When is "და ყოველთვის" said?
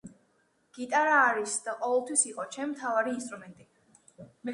1.67-2.23